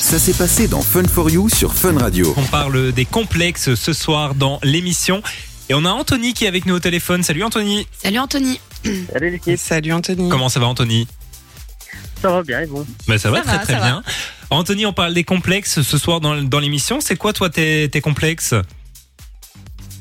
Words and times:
Ça 0.00 0.18
s'est 0.18 0.32
passé 0.32 0.66
dans 0.66 0.80
Fun 0.80 1.04
for 1.04 1.30
You 1.30 1.48
sur 1.48 1.74
Fun 1.74 1.96
Radio. 1.98 2.34
On 2.36 2.42
parle 2.44 2.90
des 2.90 3.04
complexes 3.04 3.74
ce 3.74 3.92
soir 3.92 4.34
dans 4.34 4.58
l'émission. 4.62 5.22
Et 5.68 5.74
on 5.74 5.84
a 5.84 5.90
Anthony 5.90 6.32
qui 6.32 6.46
est 6.46 6.48
avec 6.48 6.66
nous 6.66 6.74
au 6.74 6.80
téléphone. 6.80 7.22
Salut 7.22 7.44
Anthony. 7.44 7.86
Salut 7.92 8.18
Anthony. 8.18 8.60
Salut 9.12 9.30
l'équipe, 9.30 9.58
Salut 9.58 9.92
Anthony. 9.92 10.28
Comment 10.28 10.48
ça 10.48 10.58
va 10.58 10.66
Anthony? 10.66 11.06
Ça 12.20 12.30
va 12.30 12.42
bien 12.42 12.62
et 12.62 12.66
vous? 12.66 12.84
Ben, 13.06 13.18
Ça 13.18 13.30
va 13.30 13.42
très 13.42 13.52
va, 13.52 13.58
très 13.58 13.76
bien. 13.76 14.02
Anthony, 14.48 14.86
on 14.86 14.92
parle 14.92 15.14
des 15.14 15.22
complexes 15.22 15.82
ce 15.82 15.98
soir 15.98 16.20
dans, 16.20 16.42
dans 16.42 16.58
l'émission. 16.60 17.00
C'est 17.00 17.16
quoi 17.16 17.32
toi 17.32 17.50
tes, 17.50 17.88
tes 17.88 18.00
complexes? 18.00 18.54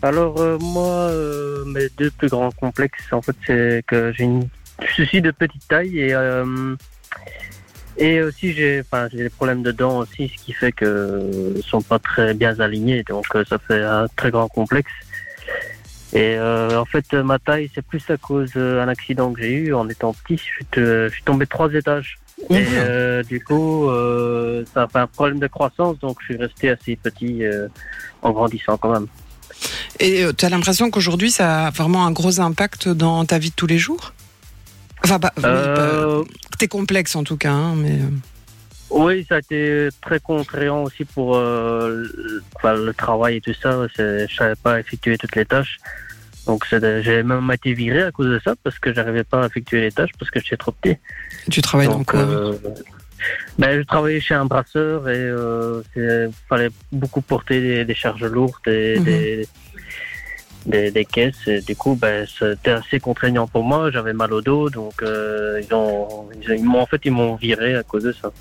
Alors 0.01 0.39
euh, 0.39 0.57
moi, 0.59 0.87
euh, 0.87 1.65
mes 1.65 1.87
deux 1.97 2.09
plus 2.09 2.29
grands 2.29 2.51
complexes, 2.51 3.03
en 3.11 3.21
fait, 3.21 3.35
c'est 3.45 3.83
que 3.85 4.13
j'ai 4.17 4.23
une... 4.23 4.47
je 4.97 5.03
suis 5.03 5.21
de 5.21 5.31
petite 5.31 5.67
taille 5.67 5.99
et 5.99 6.13
euh, 6.13 6.75
et 7.99 8.23
aussi 8.23 8.53
j'ai, 8.53 8.81
enfin, 8.81 9.07
des 9.13 9.29
problèmes 9.29 9.61
de 9.61 9.71
dents 9.71 9.99
aussi, 9.99 10.31
ce 10.35 10.43
qui 10.43 10.53
fait 10.53 10.71
que 10.71 11.53
ils 11.55 11.63
sont 11.63 11.81
pas 11.81 11.99
très 11.99 12.33
bien 12.33 12.59
alignés, 12.59 13.03
donc 13.03 13.25
euh, 13.35 13.43
ça 13.47 13.59
fait 13.59 13.83
un 13.83 14.07
très 14.15 14.31
grand 14.31 14.47
complexe. 14.47 14.91
Et 16.11 16.35
euh, 16.37 16.79
en 16.79 16.85
fait, 16.85 17.13
ma 17.13 17.37
taille, 17.37 17.69
c'est 17.75 17.85
plus 17.85 18.01
à 18.09 18.17
cause 18.17 18.51
d'un 18.53 18.87
accident 18.87 19.31
que 19.31 19.41
j'ai 19.41 19.51
eu 19.51 19.73
en 19.75 19.87
étant 19.87 20.13
petit. 20.13 20.37
Je 20.37 20.41
suis, 20.41 20.65
je 20.75 21.09
suis 21.11 21.23
tombé 21.23 21.45
trois 21.45 21.71
étages. 21.71 22.17
Et 22.49 22.65
euh, 22.73 23.21
du 23.23 23.43
coup, 23.43 23.89
euh, 23.89 24.63
ça 24.73 24.83
a 24.83 24.87
fait 24.87 24.99
un 24.99 25.07
problème 25.07 25.39
de 25.39 25.47
croissance, 25.47 25.99
donc 25.99 26.17
je 26.21 26.25
suis 26.25 26.37
resté 26.37 26.69
assez 26.69 26.95
petit 26.95 27.43
euh, 27.43 27.67
en 28.21 28.31
grandissant 28.31 28.77
quand 28.77 28.91
même. 28.91 29.07
Et 29.99 30.25
tu 30.37 30.45
as 30.45 30.49
l'impression 30.49 30.89
qu'aujourd'hui, 30.89 31.31
ça 31.31 31.67
a 31.67 31.69
vraiment 31.71 32.05
un 32.05 32.11
gros 32.11 32.39
impact 32.39 32.87
dans 32.87 33.25
ta 33.25 33.37
vie 33.37 33.49
de 33.49 33.55
tous 33.55 33.67
les 33.67 33.77
jours? 33.77 34.13
Enfin, 35.03 35.19
bah, 35.19 35.31
oui, 35.37 35.43
Euh, 35.45 36.23
tes 36.57 36.67
complexes 36.67 37.15
en 37.15 37.23
tout 37.23 37.37
cas, 37.37 37.51
hein, 37.51 37.75
mais. 37.75 37.93
euh, 37.99 38.09
Oui, 38.89 39.25
ça 39.29 39.35
a 39.35 39.39
été 39.39 39.89
très 40.01 40.19
contraignant 40.19 40.83
aussi 40.83 41.05
pour 41.05 41.35
euh, 41.37 42.03
le, 42.63 42.93
travail 42.93 43.37
et 43.37 43.41
tout 43.41 43.53
ça. 43.53 43.87
Je 43.97 44.27
savais 44.35 44.55
pas 44.55 44.79
effectuer 44.79 45.17
toutes 45.17 45.35
les 45.35 45.45
tâches. 45.45 45.79
Donc 46.47 46.65
j'ai 46.71 47.21
même 47.23 47.51
été 47.53 47.73
viré 47.73 48.01
à 48.03 48.11
cause 48.11 48.27
de 48.27 48.39
ça 48.43 48.55
parce 48.63 48.79
que 48.79 48.91
j'arrivais 48.93 49.23
pas 49.23 49.43
à 49.43 49.47
effectuer 49.47 49.81
les 49.81 49.91
tâches 49.91 50.09
parce 50.17 50.31
que 50.31 50.39
j'étais 50.39 50.57
trop 50.57 50.71
petit. 50.71 50.97
tu 51.51 51.61
travailles 51.61 51.87
dans 51.87 51.97
Donc, 51.99 52.07
quoi 52.11 52.21
euh, 52.21 52.53
ben, 53.59 53.77
je 53.79 53.85
travaillais 53.85 54.19
chez 54.21 54.33
un 54.33 54.45
brasseur 54.45 55.07
et 55.09 55.15
euh, 55.17 55.81
il 55.95 56.31
fallait 56.47 56.71
beaucoup 56.91 57.21
porter 57.21 57.61
des, 57.61 57.85
des 57.85 57.93
charges 57.93 58.23
lourdes 58.23 58.67
et 58.67 58.97
Mhm. 58.97 59.05
des, 59.05 59.47
des, 60.65 60.91
des 60.91 61.05
caisses. 61.05 61.47
Et 61.47 61.61
du 61.61 61.75
coup, 61.75 61.95
ben, 61.95 62.25
c'était 62.27 62.71
assez 62.71 62.99
contraignant 62.99 63.47
pour 63.47 63.63
moi. 63.63 63.91
J'avais 63.91 64.13
mal 64.13 64.33
au 64.33 64.41
dos, 64.41 64.69
donc 64.69 65.01
euh, 65.01 65.61
ils 65.63 65.73
ont, 65.73 66.27
ils, 66.41 66.55
ils 66.57 66.63
m'ont 66.63 66.81
en 66.81 66.85
fait 66.85 67.01
ils 67.05 67.11
m'ont 67.11 67.35
viré 67.35 67.75
à 67.75 67.83
cause 67.83 68.03
de 68.03 68.11
ça. 68.11 68.31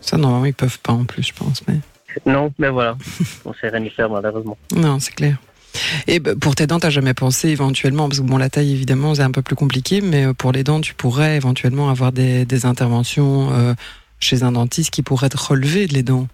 Ça, 0.00 0.16
normalement, 0.16 0.46
ils 0.46 0.54
peuvent 0.54 0.78
pas 0.80 0.92
en 0.92 1.04
plus, 1.04 1.22
je 1.22 1.32
pense. 1.32 1.62
Mais... 1.66 1.80
Non, 2.26 2.52
mais 2.58 2.68
voilà, 2.68 2.96
on 3.44 3.52
sait 3.54 3.68
rien 3.68 3.84
y 3.84 3.90
faire 3.90 4.10
malheureusement. 4.10 4.56
Non, 4.74 4.98
c'est 5.00 5.14
clair. 5.14 5.36
Et 6.06 6.18
bah, 6.18 6.32
pour 6.40 6.54
tes 6.54 6.66
dents, 6.66 6.80
t'as 6.80 6.90
jamais 6.90 7.14
pensé 7.14 7.48
éventuellement, 7.48 8.08
parce 8.08 8.20
que 8.20 8.24
bon, 8.24 8.38
la 8.38 8.50
taille 8.50 8.72
évidemment 8.72 9.14
c'est 9.14 9.22
un 9.22 9.30
peu 9.30 9.42
plus 9.42 9.56
compliqué, 9.56 10.00
mais 10.00 10.26
euh, 10.26 10.34
pour 10.34 10.52
les 10.52 10.64
dents, 10.64 10.80
tu 10.80 10.94
pourrais 10.94 11.36
éventuellement 11.36 11.90
avoir 11.90 12.12
des, 12.12 12.44
des 12.44 12.66
interventions 12.66 13.52
euh, 13.52 13.74
chez 14.20 14.42
un 14.42 14.52
dentiste 14.52 14.90
qui 14.90 15.02
pourrait 15.02 15.28
te 15.28 15.36
relever 15.36 15.86
les 15.86 16.02
dents. 16.02 16.26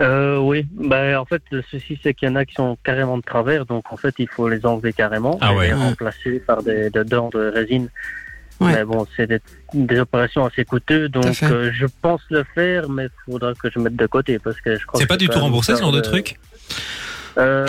Euh, 0.00 0.38
oui, 0.38 0.66
ben 0.72 1.16
en 1.18 1.24
fait 1.24 1.42
le 1.50 1.62
souci 1.62 1.98
c'est 2.02 2.14
qu'il 2.14 2.28
y 2.28 2.32
en 2.32 2.34
a 2.36 2.44
qui 2.44 2.54
sont 2.54 2.76
carrément 2.82 3.18
de 3.18 3.22
travers, 3.22 3.66
donc 3.66 3.92
en 3.92 3.96
fait 3.96 4.14
il 4.18 4.28
faut 4.28 4.48
les 4.48 4.64
enlever 4.66 4.92
carrément 4.92 5.38
Ah 5.40 5.52
et 5.52 5.56
ouais. 5.56 5.66
les 5.68 5.72
remplacer 5.74 6.40
par 6.40 6.62
des, 6.62 6.90
des 6.90 7.04
dents 7.04 7.28
de 7.32 7.50
résine. 7.54 7.88
Ouais. 8.60 8.72
Mais 8.72 8.84
bon, 8.84 9.06
c'est 9.16 9.26
des, 9.26 9.40
des 9.74 9.98
opérations 10.00 10.44
assez 10.46 10.64
coûteuses, 10.64 11.10
donc 11.10 11.36
euh, 11.42 11.70
je 11.74 11.86
pense 12.00 12.20
le 12.30 12.44
faire, 12.54 12.88
mais 12.88 13.04
il 13.06 13.32
faudra 13.32 13.54
que 13.54 13.68
je 13.70 13.78
mette 13.78 13.96
de 13.96 14.06
côté 14.06 14.38
parce 14.38 14.60
que 14.60 14.76
je 14.78 14.86
crois. 14.86 15.00
C'est 15.00 15.06
pas 15.06 15.16
du 15.16 15.28
tout 15.28 15.38
remboursé 15.38 15.74
ce 15.76 15.80
genre 15.80 15.92
de 15.92 15.98
de- 15.98 16.02
truc 16.04 16.36
Euh, 17.38 17.66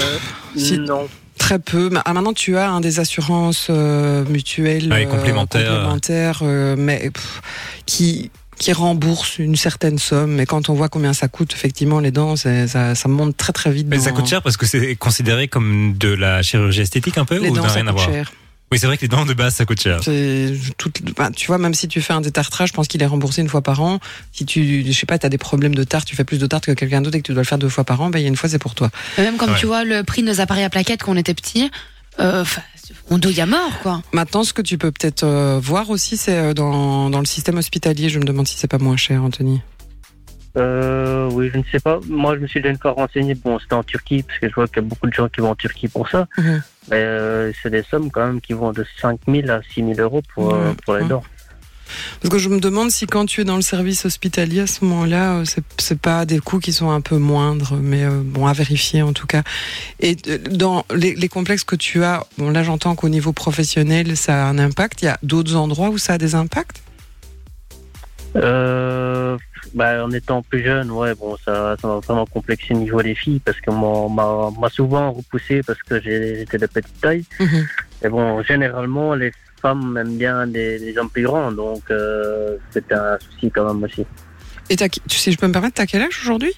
Si. 0.55 0.77
Non. 0.79 1.07
Très 1.39 1.57
peu. 1.59 1.89
Ah, 2.05 2.13
maintenant, 2.13 2.33
tu 2.33 2.55
as 2.57 2.69
un 2.69 2.79
des 2.79 2.99
assurances 2.99 3.67
euh, 3.69 4.23
mutuelles 4.25 4.91
Ouais, 4.91 5.05
complémentaires. 5.05 5.67
complémentaires, 5.72 6.40
euh, 6.44 6.75
mais 6.78 7.09
pff, 7.09 7.41
qui 7.85 8.31
qui 8.59 8.74
rembourse 8.74 9.40
une 9.40 9.56
certaine 9.56 9.97
somme. 9.97 10.31
Mais 10.34 10.46
quand 10.46 10.69
on 10.69 10.74
voit 10.74 10.90
combien 10.90 11.14
ça 11.14 11.28
coûte, 11.28 11.53
effectivement, 11.53 12.00
les 12.00 12.12
dents, 12.12 12.36
ça, 12.36 12.68
ça 12.68 13.08
monte 13.09 13.36
très 13.38 13.53
très 13.53 13.72
vite. 13.72 13.88
Mais 13.90 14.00
ça 14.00 14.12
coûte 14.12 14.28
cher 14.28 14.41
parce 14.41 14.58
que 14.58 14.66
c'est 14.66 14.96
considéré 14.96 15.47
comme 15.47 15.96
de 15.97 16.09
la 16.09 16.41
chirurgie 16.41 16.81
esthétique 16.81 17.18
un 17.18 17.25
peu 17.25 17.40
Les 17.40 17.50
ou 17.50 17.56
dents, 17.56 17.68
ça 17.68 17.75
rien 17.75 17.88
à 17.88 17.91
coûte 17.91 18.02
voir 18.02 18.12
cher. 18.12 18.31
Oui, 18.72 18.80
c'est 18.80 18.88
vrai 18.88 18.97
que 18.97 19.03
les 19.03 19.08
dents 19.08 19.25
de 19.25 19.36
base 19.36 19.53
ça 19.53 19.66
coûte 19.66 19.80
cher. 19.81 20.00
Tout, 20.78 20.90
tu 21.36 21.46
vois, 21.46 21.59
même 21.59 21.75
si 21.75 21.88
tu 21.88 22.02
fais 22.02 22.14
un 22.14 22.22
détartrage, 22.22 22.69
je 22.69 22.74
pense 22.74 22.88
qu'il 22.88 23.03
est 23.03 23.06
remboursé 23.06 23.41
une 23.41 23.50
fois 23.50 23.62
par 23.62 23.81
an. 23.81 24.00
Si 24.31 24.47
tu, 24.47 24.84
je 24.84 24.91
sais 24.91 25.06
pas, 25.06 25.20
t'as 25.20 25.30
des 25.30 25.38
problèmes 25.38 25.75
de 25.75 25.84
tarte, 25.84 26.08
tu 26.08 26.16
fais 26.16 26.24
plus 26.24 26.40
de 26.40 26.47
tarte 26.47 26.66
que 26.66 26.72
quelqu'un 26.72 27.02
d'autre 27.02 27.16
et 27.18 27.22
que 27.22 27.28
tu 27.28 27.34
dois 27.34 27.44
le 27.44 27.47
faire 27.47 27.59
deux 27.59 27.70
fois 27.70 27.84
par 27.84 28.02
an, 28.02 28.09
ben, 28.09 28.18
il 28.18 28.24
y 28.24 28.25
a 28.25 28.30
une 28.30 28.35
fois, 28.35 28.50
c'est 28.50 28.58
pour 28.58 28.74
toi. 28.74 28.90
Même 29.20 29.38
comme 29.38 29.52
Ouais. 29.52 29.59
tu 29.59 29.68
vois 29.68 29.84
le 29.84 30.03
prix 30.03 30.24
de 30.24 30.28
nos 30.28 30.41
appareils 30.41 30.64
à 30.64 30.72
plaquettes 30.72 31.03
quand 31.03 31.12
on 31.12 31.18
était 31.18 31.35
petits, 31.35 31.70
euh, 32.19 32.46
'fin, 32.46 32.62
on 33.09 33.18
douille 33.18 33.41
à 33.41 33.46
mort 33.46 33.79
quoi. 33.81 34.01
Maintenant, 34.12 34.44
ce 34.44 34.53
que 34.53 34.62
tu 34.62 34.78
peux 34.78 34.91
peut-être 34.91 35.24
euh, 35.24 35.59
voir 35.62 35.90
aussi, 35.90 36.18
c'est 36.18 36.38
euh, 36.38 36.53
dans, 36.53 37.09
dans 37.09 37.19
le 37.19 37.25
système 37.25 37.57
hospitalier. 37.57 38.09
Je 38.09 38.19
me 38.19 38.25
demande 38.25 38.47
si 38.47 38.57
c'est 38.57 38.68
pas 38.68 38.78
moins 38.78 38.97
cher, 38.97 39.24
Anthony. 39.24 39.62
Euh, 40.56 41.29
oui, 41.31 41.50
je 41.52 41.57
ne 41.57 41.63
sais 41.72 41.79
pas. 41.79 42.00
Moi, 42.07 42.35
je 42.35 42.41
me 42.41 42.47
suis 42.47 42.62
déjà 42.62 42.72
une 42.72 42.78
fois 42.78 42.91
renseigné. 42.91 43.34
Bon, 43.34 43.57
c'était 43.59 43.73
en 43.73 43.84
Turquie, 43.84 44.23
parce 44.23 44.40
que 44.40 44.50
je 44.50 44.53
vois 44.53 44.68
qu'il 44.68 44.78
y 44.78 44.85
a 44.85 44.88
beaucoup 44.88 45.07
de 45.07 45.13
gens 45.13 45.28
qui 45.28 45.41
vont 45.41 45.50
en 45.50 45.56
Turquie 45.56 45.88
pour 45.88 46.07
ça. 46.09 46.28
Mhm. 46.38 46.62
Mais 46.91 46.97
euh, 46.97 47.52
c'est 47.62 47.69
des 47.69 47.81
sommes 47.84 48.12
quand 48.12 48.25
même 48.25 48.41
qui 48.41 48.53
vont 48.53 48.72
de 48.72 48.85
5 49.02 49.19
000 49.28 49.50
à 49.50 49.62
6 49.73 49.96
000 49.96 50.00
euros 50.00 50.22
pour, 50.34 50.53
euh, 50.53 50.73
pour 50.85 50.96
les 50.96 51.03
ouais. 51.03 51.07
dents. 51.07 51.23
Parce 52.21 52.31
que 52.33 52.39
je 52.39 52.49
me 52.49 52.59
demande 52.59 52.91
si 52.91 53.05
quand 53.05 53.25
tu 53.25 53.41
es 53.41 53.43
dans 53.43 53.55
le 53.55 53.61
service 53.61 54.05
hospitalier 54.05 54.61
à 54.61 54.67
ce 54.67 54.85
moment-là, 54.85 55.37
euh, 55.37 55.45
c'est 55.77 55.99
pas 55.99 56.25
des 56.25 56.39
coûts 56.39 56.59
qui 56.59 56.73
sont 56.73 56.91
un 56.91 57.01
peu 57.01 57.17
moindres, 57.17 57.77
mais 57.81 58.03
euh, 58.03 58.21
bon 58.23 58.47
à 58.47 58.53
vérifier 58.53 59.01
en 59.01 59.13
tout 59.13 59.27
cas. 59.27 59.43
Et 59.99 60.17
euh, 60.27 60.37
dans 60.49 60.85
les, 60.93 61.15
les 61.15 61.29
complexes 61.29 61.63
que 61.63 61.75
tu 61.75 62.03
as, 62.03 62.25
bon 62.37 62.51
là 62.51 62.63
j'entends 62.63 62.95
qu'au 62.95 63.09
niveau 63.09 63.33
professionnel 63.33 64.15
ça 64.17 64.45
a 64.45 64.49
un 64.49 64.57
impact. 64.59 65.01
Il 65.01 65.05
y 65.05 65.09
a 65.09 65.17
d'autres 65.23 65.55
endroits 65.55 65.89
où 65.89 65.97
ça 65.97 66.13
a 66.13 66.17
des 66.17 66.35
impacts? 66.35 66.81
Euh, 68.35 69.37
bah, 69.73 70.03
en 70.03 70.11
étant 70.11 70.41
plus 70.41 70.63
jeune, 70.63 70.91
ouais, 70.91 71.13
bon, 71.15 71.35
ça, 71.37 71.75
ça 71.81 71.87
m'a 71.87 71.95
vraiment 71.99 72.25
complexé 72.25 72.73
au 72.73 72.77
niveau 72.77 73.01
des 73.01 73.15
filles 73.15 73.39
parce 73.39 73.59
que 73.59 73.71
m'a 73.71 74.69
souvent 74.69 75.11
repoussé 75.11 75.61
parce 75.63 75.81
que 75.83 76.01
j'étais 76.01 76.57
de 76.57 76.65
petite 76.65 77.01
taille. 77.01 77.25
Mhm. 77.39 77.67
Et 78.03 78.09
bon, 78.09 78.41
généralement, 78.43 79.15
les 79.15 79.31
femmes 79.63 79.97
aiment 79.97 80.18
bien 80.18 80.46
des, 80.46 80.78
des 80.78 80.96
hommes 80.97 81.09
plus 81.09 81.24
grands, 81.24 81.51
donc 81.51 81.81
euh, 81.90 82.57
c'était 82.69 82.94
un 82.94 83.18
souci 83.19 83.50
quand 83.50 83.66
même 83.74 83.81
aussi. 83.84 84.06
Et 84.69 84.75
tu 84.75 85.18
sais, 85.18 85.31
je 85.31 85.38
peux 85.38 85.47
me 85.47 85.53
permettre, 85.53 85.75
t'as 85.75 85.85
quel 85.88 86.01
âge 86.03 86.19
aujourd'hui? 86.22 86.53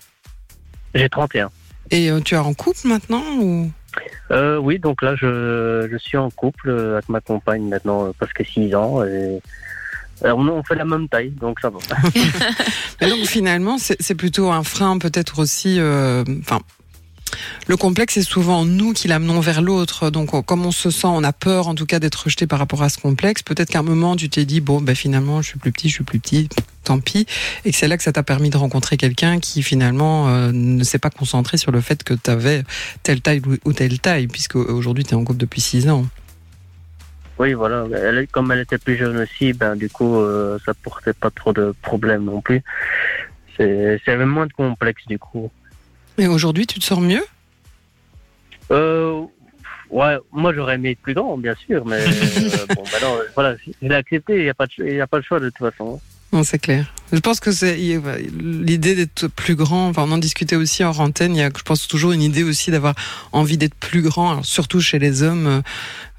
J'ai 0.93 1.07
31. 1.09 1.49
Et 1.91 2.11
euh, 2.11 2.19
tu 2.19 2.35
es 2.35 2.37
en 2.37 2.53
couple 2.53 2.87
maintenant 2.87 3.23
ou? 3.39 3.71
Euh, 4.31 4.57
oui, 4.57 4.79
donc 4.79 5.01
là, 5.01 5.15
je, 5.15 5.87
je 5.89 5.97
suis 5.97 6.17
en 6.17 6.29
couple 6.31 6.69
avec 6.71 7.07
ma 7.09 7.21
compagne 7.21 7.67
maintenant 7.69 8.07
euh, 8.07 8.11
presque 8.17 8.43
6 8.45 8.75
ans. 8.75 9.03
Et, 9.05 9.39
euh, 10.23 10.33
on, 10.33 10.63
fait 10.63 10.75
la 10.75 10.85
même 10.85 11.07
taille, 11.09 11.31
donc 11.31 11.59
ça 11.59 11.69
va. 11.69 11.79
Donc 13.07 13.25
finalement, 13.27 13.77
c'est 13.77 13.97
c'est 13.99 14.15
plutôt 14.15 14.49
un 14.49 14.63
frein 14.63 14.97
peut-être 14.97 15.39
aussi. 15.39 15.77
euh, 15.79 16.23
Enfin, 16.39 16.59
le 17.67 17.77
complexe 17.77 18.15
c'est 18.15 18.21
souvent 18.21 18.65
nous 18.65 18.93
qui 18.93 19.07
l'amenons 19.07 19.39
vers 19.39 19.61
l'autre. 19.61 20.09
Donc 20.09 20.33
on- 20.33 20.41
comme 20.41 20.65
on 20.65 20.71
se 20.71 20.89
sent, 20.89 21.07
on 21.07 21.23
a 21.23 21.33
peur 21.33 21.67
en 21.67 21.75
tout 21.75 21.85
cas 21.85 21.99
d'être 21.99 22.23
rejeté 22.25 22.47
par 22.47 22.59
rapport 22.59 22.83
à 22.83 22.89
ce 22.89 22.97
complexe. 22.97 23.43
Peut-être 23.43 23.69
qu'à 23.69 23.79
un 23.79 23.83
moment 23.83 24.15
tu 24.15 24.29
t'es 24.29 24.45
dit 24.45 24.61
bon, 24.61 24.81
ben 24.81 24.95
finalement, 24.95 25.41
je 25.41 25.49
suis 25.49 25.59
plus 25.59 25.71
petit, 25.71 25.89
je 25.89 25.93
suis 25.95 26.03
plus 26.03 26.19
petit. 26.19 26.49
Tant 26.83 26.99
pis, 26.99 27.25
et 27.65 27.71
que 27.71 27.75
c'est 27.77 27.87
là 27.87 27.97
que 27.97 28.03
ça 28.03 28.11
t'a 28.11 28.21
permis 28.21 28.51
de 28.51 28.57
rencontrer 28.57 28.95
quelqu'un 28.95 29.39
qui 29.39 29.63
finalement 29.63 30.27
euh, 30.29 30.51
ne 30.53 30.83
s'est 30.83 30.99
pas 30.99 31.09
concentré 31.09 31.57
sur 31.57 31.71
le 31.71 31.81
fait 31.81 32.03
que 32.03 32.13
tu 32.13 32.29
avais 32.29 32.63
telle 33.01 33.21
taille 33.21 33.41
ou- 33.65 33.73
telle 33.73 33.99
taille, 33.99 34.27
puisque 34.27 34.55
aujourd'hui 34.55 35.03
tu 35.03 35.11
es 35.11 35.13
en 35.15 35.23
couple 35.23 35.39
depuis 35.39 35.61
6 35.61 35.89
ans. 35.89 36.05
Oui, 37.39 37.53
voilà. 37.53 37.85
Elle, 37.91 38.27
comme 38.27 38.51
elle 38.51 38.59
était 38.59 38.77
plus 38.77 38.97
jeune 38.97 39.17
aussi, 39.17 39.51
ben 39.53 39.75
du 39.75 39.89
coup, 39.89 40.15
euh, 40.17 40.59
ça 40.63 40.73
portait 40.75 41.13
pas 41.13 41.31
trop 41.31 41.53
de 41.53 41.73
problèmes 41.81 42.25
non 42.25 42.39
plus. 42.39 42.61
C'est 43.57 43.99
avait 44.07 44.25
moins 44.25 44.45
de 44.45 44.53
complexe 44.53 45.01
du 45.07 45.17
coup. 45.17 45.49
Mais 46.19 46.27
aujourd'hui, 46.27 46.67
tu 46.67 46.79
te 46.79 46.85
sens 46.85 46.99
mieux? 46.99 47.23
Euh, 48.71 49.21
ouais, 49.89 50.17
moi 50.31 50.53
j'aurais 50.53 50.75
aimé 50.75 50.91
être 50.91 50.99
plus 51.01 51.13
grand, 51.13 51.37
bien 51.37 51.55
sûr, 51.67 51.85
mais 51.85 52.01
euh, 52.07 52.65
bon, 52.75 52.83
ben 52.83 52.99
non, 53.01 53.17
voilà, 53.35 53.55
je 53.81 53.87
l'ai 53.87 53.95
accepté. 53.95 54.37
Il 54.37 54.43
n'y 54.43 54.49
a 54.49 54.53
pas 54.53 54.65
de, 54.67 54.71
il 54.79 54.95
y 54.95 55.01
a 55.01 55.07
pas 55.07 55.17
le 55.17 55.23
choix 55.23 55.39
de 55.39 55.49
toute 55.49 55.59
façon. 55.71 55.99
Non, 56.33 56.43
c'est 56.43 56.57
clair. 56.59 56.91
Je 57.13 57.19
pense 57.19 57.39
que 57.39 57.51
c'est 57.51 57.79
il 57.79 57.95
a- 57.97 58.17
l'idée 58.17 58.93
d'être 58.95 59.27
plus 59.27 59.55
grand. 59.55 59.87
Enfin, 59.87 60.03
on 60.05 60.11
en 60.11 60.17
discutait 60.17 60.55
aussi 60.57 60.83
en 60.83 60.91
antenne. 60.97 61.33
Il 61.35 61.39
y 61.39 61.43
a, 61.43 61.49
je 61.55 61.61
pense, 61.61 61.87
toujours 61.87 62.11
une 62.11 62.23
idée 62.23 62.43
aussi 62.43 62.71
d'avoir 62.71 62.93
envie 63.31 63.57
d'être 63.57 63.75
plus 63.75 64.01
grand, 64.01 64.31
alors 64.31 64.45
surtout 64.45 64.81
chez 64.81 64.99
les 64.99 65.21
hommes. 65.23 65.61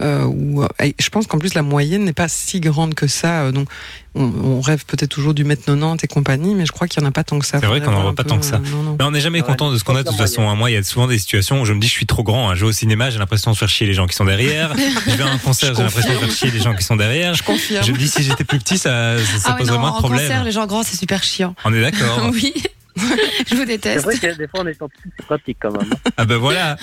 Euh, 0.00 0.24
où, 0.24 0.62
euh, 0.62 0.68
et 0.82 0.94
je 0.98 1.08
pense 1.10 1.26
qu'en 1.26 1.38
plus 1.38 1.54
la 1.54 1.62
moyenne 1.62 2.04
n'est 2.04 2.12
pas 2.14 2.28
si 2.28 2.60
grande 2.60 2.94
que 2.94 3.08
ça. 3.08 3.50
donc, 3.52 3.68
on, 4.16 4.32
on 4.44 4.60
rêve 4.60 4.84
peut-être 4.86 5.10
toujours 5.10 5.34
du 5.34 5.44
mètre 5.44 5.64
90 5.64 6.02
et 6.02 6.06
compagnie, 6.08 6.54
mais 6.54 6.66
je 6.66 6.72
crois 6.72 6.88
qu'il 6.88 7.02
y 7.02 7.04
en 7.04 7.08
a 7.08 7.12
pas 7.12 7.22
tant 7.24 7.38
que 7.38 7.46
ça. 7.46 7.60
C'est 7.60 7.66
vrai 7.66 7.80
qu'on 7.80 7.88
en 7.88 7.92
voir 7.92 8.02
voit 8.02 8.14
pas 8.14 8.22
peu, 8.24 8.30
tant 8.30 8.38
que 8.38 8.44
ça. 8.46 8.56
euh, 8.56 8.70
non, 8.70 8.82
non. 8.82 8.96
Mais 8.98 9.04
on 9.04 9.10
n'est 9.10 9.20
jamais 9.20 9.40
Ouais, 9.40 9.46
content 9.46 9.70
de 9.70 9.78
ce 9.78 9.84
qu'on 9.84 9.94
a 9.96 10.02
de 10.02 10.08
toute 10.08 10.16
façon. 10.18 10.48
hein. 10.48 10.54
Moi, 10.54 10.70
il 10.70 10.74
y 10.74 10.76
a 10.76 10.82
souvent 10.82 11.06
des 11.06 11.18
situations 11.18 11.60
où 11.60 11.64
je 11.64 11.72
me 11.72 11.80
dis 11.80 11.86
je 11.86 11.92
suis 11.92 12.06
trop 12.06 12.22
grand. 12.22 12.50
hein. 12.50 12.54
Je 12.54 12.62
vais 12.62 12.68
au 12.68 12.72
cinéma, 12.72 13.10
j'ai 13.10 13.18
l'impression 13.18 13.50
de 13.52 13.56
faire 13.56 13.68
chier 13.68 13.86
les 13.86 13.94
gens 13.94 14.06
qui 14.06 14.16
sont 14.16 14.24
derrière. 14.24 14.74
je 15.06 15.12
vais 15.14 15.22
à 15.22 15.28
un 15.30 15.38
concert, 15.38 15.74
j'ai 15.76 15.82
l'impression 15.82 16.12
de 16.14 16.18
faire 16.18 16.30
chier 16.30 16.50
les 16.50 16.60
gens 16.60 16.74
qui 16.74 16.82
sont 16.84 16.96
derrière. 16.96 17.34
Je 17.34 17.42
confirme. 17.42 17.84
Je 17.84 17.92
me 17.92 17.98
dis 17.98 18.08
si 18.08 18.22
j'étais 18.22 18.44
plus 18.44 18.58
petit, 18.58 18.78
ça, 18.78 19.18
ça, 19.18 19.38
ça 19.38 19.50
ah 19.52 19.56
poserait 19.58 19.78
moins 19.78 19.90
de 19.90 19.96
en 19.96 19.98
problèmes. 20.00 20.20
concert, 20.22 20.44
les 20.44 20.52
gens 20.52 20.66
grands, 20.66 20.82
c'est 20.82 20.96
super 20.96 21.22
chiant. 21.22 21.54
On 21.64 21.72
est 21.74 21.80
d'accord. 21.82 22.30
oui. 22.32 22.52
Je 22.98 23.54
vous 23.54 23.60
C'est 23.60 23.66
déteste. 23.66 24.04
vrai 24.06 24.16
que 24.16 24.38
des 24.38 24.48
fois, 24.48 24.60
on 24.62 24.66
est 24.66 24.80
en 24.80 24.88
petit, 24.88 25.02
c'est 25.18 25.26
pratique 25.26 25.58
quand 25.60 25.70
même. 25.70 25.92
hein. 25.92 26.10
Ah 26.16 26.24
ben 26.24 26.38
voilà, 26.38 26.78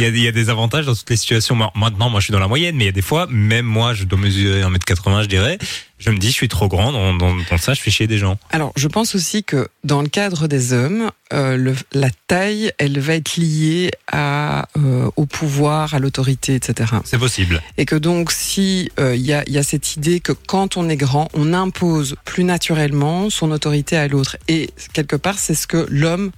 il 0.00 0.02
y, 0.02 0.06
a, 0.06 0.08
il 0.08 0.18
y 0.18 0.26
a 0.26 0.32
des 0.32 0.50
avantages 0.50 0.86
dans 0.86 0.94
toutes 0.94 1.08
les 1.08 1.16
situations. 1.16 1.54
Maintenant, 1.54 2.10
moi, 2.10 2.18
je 2.18 2.24
suis 2.24 2.32
dans 2.32 2.40
la 2.40 2.48
moyenne, 2.48 2.74
mais 2.74 2.82
il 2.82 2.86
y 2.86 2.90
a 2.90 2.92
des 2.92 3.00
fois, 3.00 3.28
même 3.30 3.64
moi, 3.64 3.94
je 3.94 4.02
dois 4.02 4.18
mesurer 4.18 4.62
1m80, 4.62 5.22
je 5.22 5.26
dirais. 5.28 5.58
Je 6.04 6.10
me 6.10 6.18
dis, 6.18 6.28
je 6.28 6.32
suis 6.32 6.48
trop 6.48 6.66
grand, 6.68 6.90
dans, 6.92 7.14
dans, 7.14 7.34
dans 7.48 7.58
ça, 7.58 7.74
je 7.74 7.80
fais 7.80 7.90
chier 7.92 8.06
des 8.08 8.18
gens. 8.18 8.36
Alors, 8.50 8.72
je 8.76 8.88
pense 8.88 9.14
aussi 9.14 9.44
que 9.44 9.68
dans 9.84 10.02
le 10.02 10.08
cadre 10.08 10.48
des 10.48 10.72
hommes, 10.72 11.10
euh, 11.32 11.56
le- 11.56 11.76
la 11.92 12.10
taille, 12.26 12.72
elle 12.78 12.98
va 12.98 13.14
être 13.14 13.36
liée 13.36 13.90
à, 14.10 14.66
euh, 14.76 15.08
au 15.16 15.26
pouvoir, 15.26 15.94
à 15.94 15.98
l'autorité, 16.00 16.54
etc. 16.56 16.90
C'est 17.04 17.18
possible. 17.18 17.62
Et 17.78 17.84
que 17.86 17.94
donc, 17.96 18.32
si 18.32 18.90
euh, 18.98 19.14
il 19.14 19.22
y, 19.22 19.32
a, 19.32 19.48
y 19.48 19.58
a 19.58 19.62
cette 19.62 19.96
idée 19.96 20.18
que 20.20 20.32
quand 20.32 20.76
on 20.76 20.88
est 20.88 20.96
grand, 20.96 21.28
on 21.34 21.54
impose 21.54 22.16
plus 22.24 22.44
naturellement 22.44 23.30
son 23.30 23.50
autorité 23.52 23.96
à 23.96 24.08
l'autre. 24.08 24.36
Et 24.48 24.70
quelque 24.92 25.16
part, 25.16 25.38
c'est 25.38 25.54
ce 25.54 25.66
que 25.68 25.86
l'homme 25.88 26.32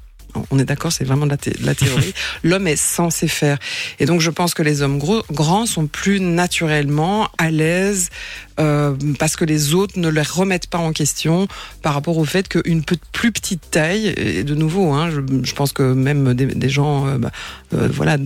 on 0.50 0.58
est 0.58 0.64
d'accord, 0.64 0.92
c'est 0.92 1.04
vraiment 1.04 1.26
de 1.26 1.30
la, 1.30 1.36
thé- 1.36 1.56
de 1.58 1.64
la 1.66 1.74
théorie. 1.74 2.12
L'homme 2.42 2.66
est 2.66 2.76
censé 2.76 3.28
faire. 3.28 3.58
Et 4.00 4.06
donc, 4.06 4.20
je 4.20 4.30
pense 4.30 4.54
que 4.54 4.62
les 4.62 4.82
hommes 4.82 4.98
gros, 4.98 5.22
grands 5.30 5.66
sont 5.66 5.86
plus 5.86 6.20
naturellement 6.20 7.28
à 7.38 7.50
l'aise 7.50 8.10
euh, 8.60 8.94
parce 9.18 9.36
que 9.36 9.44
les 9.44 9.74
autres 9.74 9.98
ne 9.98 10.08
les 10.08 10.22
remettent 10.22 10.68
pas 10.68 10.78
en 10.78 10.92
question 10.92 11.48
par 11.82 11.94
rapport 11.94 12.18
au 12.18 12.24
fait 12.24 12.48
qu'une 12.48 12.82
plus 13.12 13.32
petite 13.32 13.70
taille, 13.70 14.14
et 14.16 14.44
de 14.44 14.54
nouveau, 14.54 14.92
hein, 14.92 15.10
je, 15.10 15.20
je 15.42 15.54
pense 15.54 15.72
que 15.72 15.82
même 15.92 16.34
des, 16.34 16.46
des 16.46 16.68
gens, 16.68 17.06
euh, 17.06 17.18
bah, 17.18 17.30
euh, 17.74 17.88
voilà, 17.92 18.16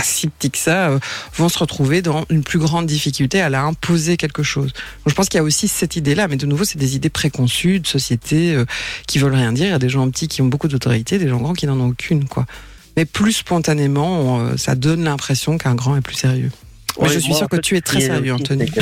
pas 0.00 0.04
si 0.06 0.28
petits 0.28 0.50
que 0.50 0.58
ça, 0.58 0.90
euh, 0.90 0.98
vont 1.34 1.48
se 1.48 1.58
retrouver 1.58 2.00
dans 2.00 2.24
une 2.30 2.42
plus 2.42 2.58
grande 2.58 2.86
difficulté 2.86 3.40
à 3.40 3.48
la 3.50 3.62
imposer 3.62 4.16
quelque 4.16 4.42
chose. 4.42 4.72
Donc, 4.72 5.08
je 5.08 5.14
pense 5.14 5.28
qu'il 5.28 5.38
y 5.38 5.40
a 5.40 5.44
aussi 5.44 5.68
cette 5.68 5.96
idée-là, 5.96 6.26
mais 6.28 6.36
de 6.36 6.46
nouveau, 6.46 6.64
c'est 6.64 6.78
des 6.78 6.96
idées 6.96 7.10
préconçues 7.10 7.80
de 7.80 7.86
société 7.86 8.54
euh, 8.54 8.64
qui 9.06 9.18
veulent 9.18 9.34
rien 9.34 9.52
dire. 9.52 9.66
Il 9.66 9.70
y 9.70 9.74
a 9.74 9.78
des 9.78 9.88
gens 9.90 10.08
petits 10.10 10.28
qui 10.28 10.40
ont 10.42 10.46
beaucoup 10.46 10.68
d'autorité, 10.68 11.18
des 11.18 11.28
gens 11.28 11.38
grands 11.38 11.52
qui 11.52 11.66
n'en 11.66 11.78
ont 11.80 11.88
aucune, 11.90 12.26
quoi. 12.26 12.46
Mais 12.96 13.04
plus 13.04 13.32
spontanément, 13.32 14.36
on, 14.36 14.46
euh, 14.46 14.56
ça 14.56 14.74
donne 14.74 15.04
l'impression 15.04 15.58
qu'un 15.58 15.74
grand 15.74 15.96
est 15.96 16.00
plus 16.00 16.16
sérieux. 16.16 16.50
Mais 17.00 17.08
je 17.08 17.18
suis 17.18 17.34
sûr 17.34 17.48
que 17.48 17.56
fait, 17.56 17.62
tu 17.62 17.76
es 17.76 17.80
très 17.80 18.00
sérieux, 18.00 18.32
Anthony. 18.32 18.70
que- 18.70 18.80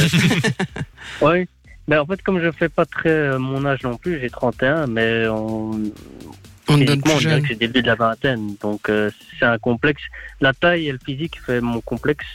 oui. 1.22 1.46
Mais 1.88 1.96
en 1.98 2.06
fait, 2.06 2.20
comme 2.22 2.40
je 2.40 2.50
fais 2.52 2.68
pas 2.68 2.84
très 2.84 3.38
mon 3.38 3.64
âge 3.64 3.80
non 3.82 3.96
plus, 3.96 4.20
j'ai 4.20 4.30
31, 4.30 4.86
mais 4.86 5.26
on, 5.28 5.80
On 6.68 6.76
physiquement, 6.78 7.14
on 7.14 7.18
dirait 7.18 7.30
jeune. 7.34 7.42
que 7.42 7.48
c'est 7.48 7.54
le 7.54 7.58
début 7.60 7.82
de 7.82 7.86
la 7.86 7.94
vingtaine. 7.94 8.54
Donc, 8.60 8.88
euh, 8.88 9.10
c'est 9.38 9.46
un 9.46 9.58
complexe. 9.58 10.02
La 10.40 10.52
taille 10.52 10.88
et 10.88 10.92
le 10.92 10.98
physique 11.04 11.38
fait 11.44 11.60
mon 11.60 11.80
complexe. 11.80 12.26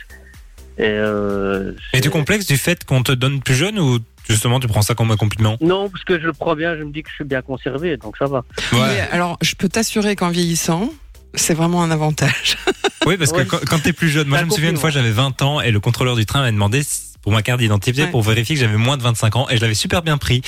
Et, 0.77 0.83
euh, 0.87 1.73
Et 1.93 2.01
tu 2.01 2.09
complexes 2.09 2.47
du 2.47 2.57
fait 2.57 2.83
qu'on 2.83 3.03
te 3.03 3.11
donne 3.11 3.41
plus 3.41 3.53
jeune 3.55 3.77
ou 3.77 3.99
justement 4.27 4.59
tu 4.59 4.67
prends 4.67 4.81
ça 4.81 4.95
comme 4.95 5.11
un 5.11 5.17
compliment 5.17 5.57
Non, 5.61 5.87
parce 5.89 6.03
que 6.03 6.19
je 6.19 6.25
le 6.25 6.33
prends 6.33 6.55
bien, 6.55 6.75
je 6.77 6.83
me 6.83 6.91
dis 6.91 7.03
que 7.03 7.09
je 7.09 7.15
suis 7.15 7.23
bien 7.25 7.41
conservé, 7.43 7.97
donc 7.97 8.17
ça 8.17 8.25
va. 8.25 8.43
Mais 8.71 9.01
alors, 9.11 9.37
je 9.41 9.53
peux 9.55 9.69
t'assurer 9.69 10.15
qu'en 10.15 10.29
vieillissant, 10.29 10.89
c'est 11.35 11.53
vraiment 11.53 11.83
un 11.83 11.91
avantage. 11.91 12.57
Oui, 13.05 13.17
parce 13.17 13.31
que 13.31 13.37
Ouais. 13.39 13.45
quand, 13.45 13.59
quand 13.69 13.79
t'es 13.83 13.93
plus 13.93 14.09
jeune, 14.09 14.27
moi 14.27 14.39
je 14.39 14.45
me 14.45 14.49
souviens 14.49 14.69
une 14.71 14.77
fois, 14.77 14.89
j'avais 14.89 15.11
20 15.11 15.41
ans 15.43 15.61
et 15.61 15.71
le 15.71 15.79
contrôleur 15.79 16.15
du 16.15 16.25
train 16.25 16.41
m'a 16.41 16.51
demandé 16.51 16.81
pour 17.23 17.31
ma 17.31 17.41
carte 17.41 17.59
d'identité 17.59 18.03
Ouais. 18.03 18.11
pour 18.11 18.21
vérifier 18.21 18.53
que 18.55 18.61
j'avais 18.61 18.77
moins 18.77 18.97
de 18.97 19.01
25 19.03 19.35
ans 19.37 19.47
et 19.49 19.55
je 19.57 19.61
l'avais 19.61 19.73
super 19.73 20.01
bien 20.03 20.17
pris. 20.19 20.41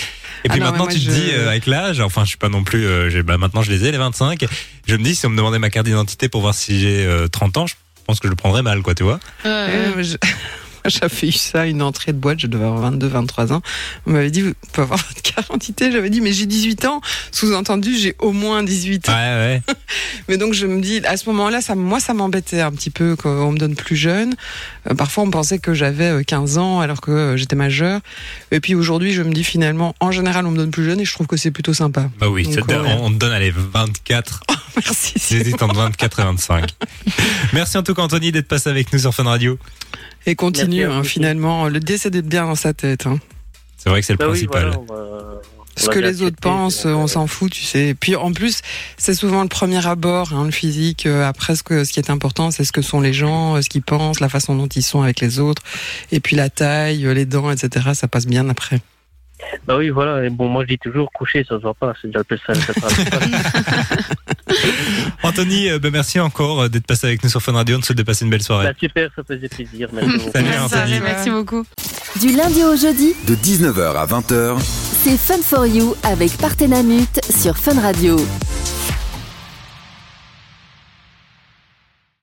Et 0.44 0.50
puis 0.50 0.60
Ah 0.62 0.66
maintenant 0.72 0.86
tu 0.88 0.96
te 1.00 1.00
je- 1.06 1.10
dis 1.10 1.32
euh, 1.34 1.50
avec 1.50 1.66
l'âge, 1.66 2.00
enfin 2.02 2.24
je 2.24 2.30
suis 2.30 2.38
pas 2.38 2.50
non 2.50 2.64
plus, 2.64 2.86
euh, 2.86 3.10
j'ai- 3.10 3.24
bah, 3.24 3.38
maintenant 3.38 3.64
je 3.64 3.72
les 3.72 3.86
ai 3.86 3.92
les 3.92 3.98
25, 3.98 4.46
je 4.88 4.96
me 4.96 5.04
dis 5.04 5.16
si 5.16 5.26
on 5.26 5.30
me 5.30 5.38
demandait 5.38 5.58
ma 5.60 5.70
carte 5.72 5.86
d'identité 5.88 6.30
pour 6.30 6.42
voir 6.42 6.54
si 6.54 6.80
j'ai 6.80 7.06
euh, 7.06 7.28
30 7.28 7.58
ans, 7.58 7.66
je 7.68 7.74
pense 8.06 8.20
que 8.20 8.28
je 8.28 8.30
le 8.30 8.36
prendrais 8.36 8.62
mal 8.62 8.82
quoi, 8.84 8.94
tu 8.94 9.04
vois. 9.04 9.20
Euh, 9.46 9.94
Euh, 9.98 10.04
je- 10.04 10.18
J'avais 10.90 11.28
eu 11.28 11.32
ça, 11.32 11.66
une 11.66 11.82
entrée 11.82 12.14
de 12.14 12.18
boîte, 12.18 12.40
je 12.40 12.48
devais 12.48 12.66
avoir 12.66 12.82
22, 12.82 13.08
23 13.08 13.54
ans. 13.54 13.62
On 14.06 14.12
m'avait 14.12 14.32
dit, 14.32 14.42
vous 14.42 14.54
pouvez 14.72 14.84
avoir 14.84 15.00
votre 15.00 15.22
carte 15.22 15.48
d'identité. 15.48 15.92
J'avais 15.92 16.10
dit, 16.10 16.22
mais 16.22 16.32
j'ai 16.34 16.46
18 16.46 16.86
ans. 16.86 17.02
Sous-entendu, 17.32 17.96
j'ai 17.98 18.16
au 18.20 18.32
moins 18.32 18.64
18 18.64 19.08
Ouais 19.08 19.14
ans. 19.14 19.18
ouais. 19.18 19.62
Mais 20.28 20.38
donc, 20.38 20.54
je 20.54 20.66
me 20.66 20.82
dis, 20.82 21.02
à 21.06 21.18
ce 21.18 21.30
moment-là, 21.30 21.62
ça, 21.62 21.76
moi, 21.76 22.00
ça 22.00 22.14
m'embêtait 22.14 22.62
un 22.62 22.72
petit 22.72 22.90
peu 22.90 23.16
qu'on 23.16 23.52
me 23.52 23.58
donne 23.58 23.76
plus 23.76 23.96
jeune. 23.96 24.36
Euh, 24.90 24.96
parfois, 24.96 25.24
on 25.24 25.30
pensait 25.30 25.60
que 25.60 25.74
j'avais 25.74 26.10
euh, 26.10 26.24
15 26.24 26.58
ans 26.58 26.80
alors 26.80 27.02
que 27.02 27.12
euh, 27.12 27.38
j'étais 27.38 27.56
majeure. 27.56 28.02
Et 28.52 28.60
puis 28.60 28.74
aujourd'hui, 28.76 29.14
je 29.14 29.22
me 29.22 29.32
dis 29.34 29.44
finalement, 29.44 29.96
en 30.00 30.12
général, 30.12 30.46
on 30.48 30.52
me 30.52 30.58
donne 30.58 30.72
plus 30.72 30.86
jeune 30.86 31.00
et 31.00 31.06
je 31.06 31.14
trouve 31.14 31.28
que 31.28 31.38
c'est 31.38 31.52
plutôt 31.52 31.74
sympa. 31.74 32.10
Bah 32.20 32.28
oui, 32.30 32.44
Donc, 32.44 32.68
ouais. 32.68 32.76
on, 33.00 33.06
on 33.06 33.10
te 33.12 33.16
donne 33.18 33.32
allez 33.34 33.52
24. 33.52 34.42
Merci. 34.76 35.14
J'hésite 35.30 35.62
entre 35.62 35.76
24 35.76 36.20
et 36.20 36.24
25. 36.24 36.70
Merci 37.54 37.78
en 37.78 37.84
tout 37.84 37.94
cas 37.94 38.02
Anthony 38.02 38.32
d'être 38.34 38.48
passé 38.48 38.70
avec 38.70 38.92
nous 38.92 39.00
sur 39.00 39.14
Fun 39.14 39.24
Radio. 39.24 39.58
Et 40.26 40.36
continue, 40.36 40.86
hein, 40.86 41.04
finalement. 41.04 41.68
Le 41.68 41.80
dé, 41.80 41.98
c'est 41.98 42.10
d'être 42.10 42.28
bien 42.28 42.46
dans 42.46 42.56
sa 42.56 42.74
tête. 42.74 43.06
Hein. 43.08 43.20
C'est 43.78 43.90
vrai 43.90 44.02
que 44.02 44.06
c'est 44.08 44.14
le 44.14 44.18
Bah 44.18 44.26
oui, 44.30 44.46
principal. 44.48 44.64
voilà, 44.64 44.80
on 44.80 44.86
va- 44.86 45.42
Ce 45.78 45.90
que 45.90 46.00
les 46.00 46.22
autres 46.22 46.38
pensent, 46.42 46.86
on 46.86 47.06
s'en 47.06 47.28
fout, 47.28 47.52
tu 47.52 47.64
sais. 47.64 47.90
Et 47.90 47.94
puis 47.94 48.16
en 48.16 48.32
plus, 48.32 48.62
c'est 48.98 49.14
souvent 49.14 49.42
le 49.44 49.50
premier 49.50 49.86
abord, 49.86 50.32
hein, 50.34 50.46
le 50.46 50.52
physique. 50.52 51.06
Euh, 51.06 51.28
Après, 51.28 51.56
ce, 51.56 51.64
que, 51.64 51.84
ce 51.84 51.92
qui 51.92 52.00
est 52.00 52.10
important, 52.10 52.50
c'est 52.50 52.64
ce 52.64 52.72
que 52.72 52.82
sont 52.82 53.02
les 53.02 53.12
gens, 53.14 53.56
euh, 53.58 53.62
ce 53.62 53.68
qu'ils 53.70 53.82
pensent, 53.82 54.22
la 54.22 54.30
façon 54.30 54.56
dont 54.56 54.68
ils 54.68 54.82
sont 54.84 55.02
avec 55.02 55.20
les 55.20 55.38
autres. 55.40 55.62
Et 56.14 56.20
puis 56.22 56.36
la 56.38 56.50
taille, 56.50 57.06
euh, 57.06 57.14
les 57.14 57.26
dents, 57.26 57.52
etc. 57.52 57.90
Ça 57.94 58.08
passe 58.08 58.26
bien 58.26 58.48
après. 58.50 58.80
Bah 59.68 59.78
oui, 59.78 59.90
voilà. 59.90 60.24
Et 60.24 60.30
bon, 60.30 60.48
moi 60.48 60.64
je 60.64 60.70
dis 60.70 60.78
toujours 60.78 61.12
coucher, 61.12 61.44
ça 61.48 61.56
se 61.58 61.62
voit 61.62 61.74
pas. 61.74 61.94
C'est 62.02 62.08
déjà 62.08 62.20
le 62.20 62.24
plus 62.24 62.40
simple. 62.46 62.60
Anthony, 65.24 65.70
bah, 65.80 65.90
merci 65.92 66.20
encore 66.20 66.62
euh, 66.64 66.70
d'être 66.70 66.86
passé 66.86 67.08
avec 67.08 67.24
nous 67.24 67.30
sur 67.30 67.42
Fun 67.42 67.54
Radio. 67.54 67.78
On 67.78 67.80
te 67.80 67.86
souhaite 67.86 67.98
de 67.98 68.04
passer 68.04 68.26
une 68.26 68.32
belle 68.32 68.44
soirée. 68.44 68.68
Bah, 68.68 68.74
super, 68.80 69.10
ça 69.16 69.24
faisait 69.24 69.50
plaisir. 69.50 69.90
Merci 69.92 70.18
beaucoup. 70.18 70.32
Salut 70.32 70.48
Anthony. 70.50 70.70
soirée, 70.70 71.00
merci 71.02 71.30
beaucoup. 71.30 71.66
Du 72.20 72.36
lundi 72.36 72.64
au 72.64 72.76
jeudi, 72.78 73.14
De 73.28 73.36
19h 73.36 73.96
à 73.96 74.06
20h, 74.06 74.60
c'est 74.62 75.18
Fun 75.18 75.42
for 75.44 75.66
You 75.66 75.96
avec 76.04 76.38
Partenamut 76.38 77.20
sur 77.30 77.58
Fun 77.58 77.80
Radio. 77.82 78.18